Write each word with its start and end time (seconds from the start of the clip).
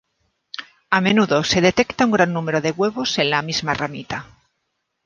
A 0.97 0.99
menudo 1.07 1.37
se 1.51 1.61
detecta 1.67 2.07
un 2.07 2.15
gran 2.17 2.33
número 2.33 2.59
de 2.61 2.71
huevos 2.71 3.19
en 3.19 3.27
la 3.29 3.43
misma 3.43 3.75
ramita. 3.75 4.19